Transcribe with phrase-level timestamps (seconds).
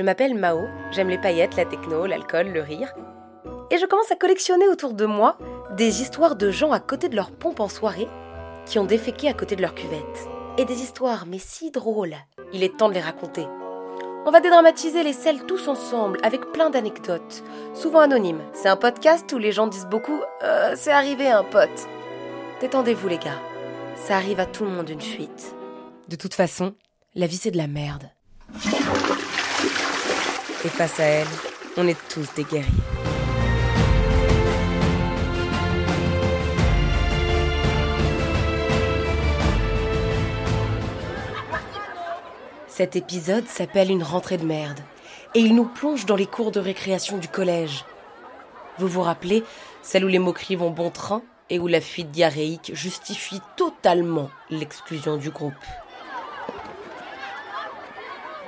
[0.00, 2.94] Je m'appelle Mao, j'aime les paillettes, la techno, l'alcool, le rire.
[3.70, 5.36] Et je commence à collectionner autour de moi
[5.76, 8.08] des histoires de gens à côté de leur pompe en soirée
[8.64, 10.26] qui ont déféqué à côté de leur cuvette.
[10.56, 12.16] Et des histoires, mais si drôles.
[12.54, 13.46] Il est temps de les raconter.
[14.24, 17.44] On va dédramatiser les selles tous ensemble, avec plein d'anecdotes,
[17.74, 18.40] souvent anonymes.
[18.54, 21.68] C'est un podcast où les gens disent beaucoup euh, C'est arrivé un pote.
[22.62, 23.42] Détendez-vous les gars,
[23.96, 25.54] ça arrive à tout le monde une fuite.
[26.08, 26.74] De toute façon,
[27.14, 28.08] la vie c'est de la merde.
[30.62, 31.26] Et face à elle,
[31.78, 32.68] on est tous des guerriers.
[42.68, 44.80] Cet épisode s'appelle Une rentrée de merde
[45.34, 47.84] et il nous plonge dans les cours de récréation du collège.
[48.78, 49.44] Vous vous rappelez,
[49.82, 55.16] celle où les moqueries vont bon train et où la fuite diarrhéique justifie totalement l'exclusion
[55.16, 55.54] du groupe.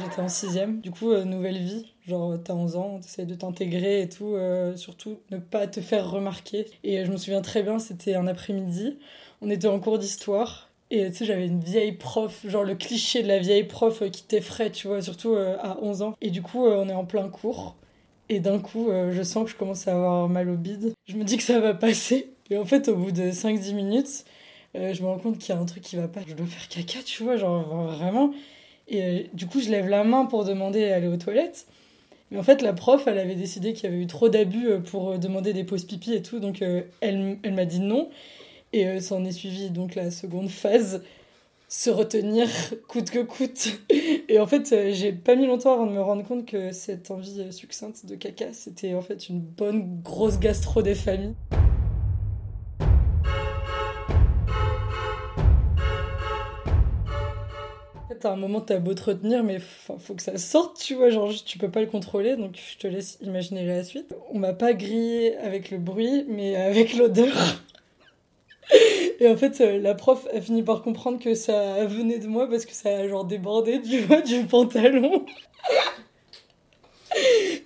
[0.00, 1.92] J'étais en sixième, du coup, euh, nouvelle vie.
[2.06, 6.10] Genre, t'as 11 ans, t'essayes de t'intégrer et tout, euh, surtout ne pas te faire
[6.10, 6.66] remarquer.
[6.82, 8.98] Et euh, je me souviens très bien, c'était un après-midi,
[9.40, 13.22] on était en cours d'histoire, et tu sais, j'avais une vieille prof, genre le cliché
[13.22, 16.14] de la vieille prof qui t'effraie, tu vois, surtout à 11 ans.
[16.20, 17.74] Et du coup, on est en plein cours,
[18.28, 20.92] et d'un coup, je sens que je commence à avoir mal au bide.
[21.06, 24.24] Je me dis que ça va passer, et en fait, au bout de 5-10 minutes,
[24.74, 26.20] je me rends compte qu'il y a un truc qui va pas.
[26.26, 28.32] Je dois faire caca, tu vois, genre vraiment.
[28.88, 31.66] Et euh, du coup, je lève la main pour demander à aller aux toilettes.
[32.30, 34.78] Mais en fait, la prof, elle avait décidé qu'il y avait eu trop d'abus euh,
[34.78, 36.40] pour euh, demander des pauses pipi et tout.
[36.40, 38.08] Donc, elle, elle m'a dit non.
[38.72, 41.04] Et ça en est suivi donc la seconde phase,
[41.68, 42.48] se retenir
[42.88, 43.68] coûte que coûte.
[44.28, 47.52] Et en fait, j'ai pas mis longtemps avant de me rendre compte que cette envie
[47.52, 51.34] succincte de caca, c'était en fait une bonne grosse gastro des familles.
[58.24, 61.32] À un moment, t'as beau te retenir, mais faut que ça sorte, tu vois, genre
[61.44, 64.14] tu peux pas le contrôler, donc je te laisse imaginer la suite.
[64.30, 67.34] On m'a pas grillé avec le bruit, mais avec l'odeur.
[69.20, 72.48] Et en fait, euh, la prof a fini par comprendre que ça venait de moi
[72.48, 75.24] parce que ça a genre débordé du bas du pantalon.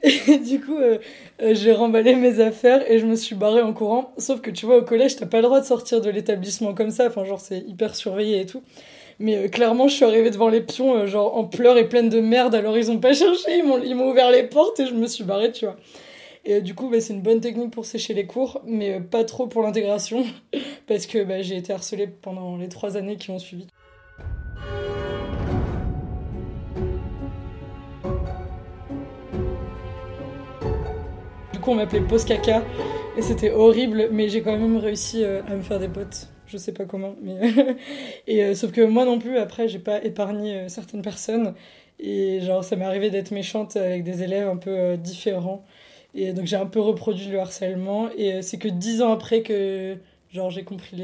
[0.02, 0.98] Et du coup, euh,
[1.42, 4.12] euh, j'ai remballé mes affaires et je me suis barrée en courant.
[4.18, 6.90] Sauf que tu vois, au collège, t'as pas le droit de sortir de l'établissement comme
[6.90, 7.06] ça.
[7.06, 8.62] Enfin, genre, c'est hyper surveillé et tout.
[9.18, 12.20] Mais euh, clairement, je suis arrivée devant les pions, genre en pleurs et pleine de
[12.20, 12.54] merde.
[12.54, 15.50] Alors ils ont pas cherché, ils m'ont, ouvert les portes et je me suis barrée,
[15.50, 15.76] tu vois.
[16.44, 19.48] Et du coup, bah, c'est une bonne technique pour sécher les cours, mais pas trop
[19.48, 20.24] pour l'intégration,
[20.86, 23.66] parce que bah, j'ai été harcelée pendant les trois années qui ont suivi.
[31.70, 32.62] On m'appelait Pause Caca,
[33.16, 36.28] et c'était horrible, mais j'ai quand même réussi à me faire des potes.
[36.48, 37.38] Je sais pas comment mais
[38.26, 41.54] et euh, sauf que moi non plus après j'ai pas épargné euh, certaines personnes.
[42.00, 45.64] Et genre ça m'est arrivé d'être méchante avec des élèves un peu euh, différents.
[46.14, 48.08] Et donc j'ai un peu reproduit le harcèlement.
[48.16, 49.98] Et c'est que dix ans après que
[50.32, 50.96] genre j'ai compris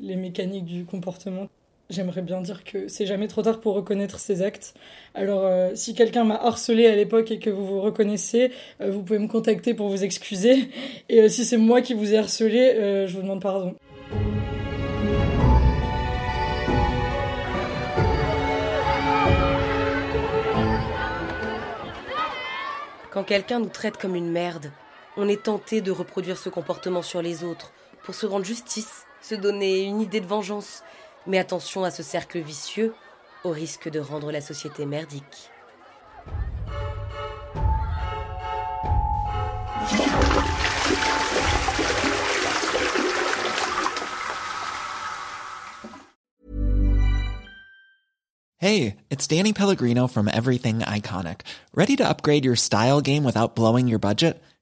[0.00, 1.48] les mécaniques du comportement
[1.92, 4.72] J'aimerais bien dire que c'est jamais trop tard pour reconnaître ses actes.
[5.14, 9.28] Alors, si quelqu'un m'a harcelé à l'époque et que vous vous reconnaissez, vous pouvez me
[9.28, 10.70] contacter pour vous excuser.
[11.10, 13.74] Et si c'est moi qui vous ai harcelé, je vous demande pardon.
[23.10, 24.72] Quand quelqu'un nous traite comme une merde,
[25.18, 29.34] on est tenté de reproduire ce comportement sur les autres pour se rendre justice, se
[29.34, 30.82] donner une idée de vengeance.
[31.26, 32.94] Mais attention à ce cercle vicieux,
[33.44, 35.50] au risque de rendre la société merdique.
[48.58, 51.40] Hey, it's Danny Pellegrino from Everything Iconic.
[51.74, 54.40] Ready to upgrade your style game without blowing your budget?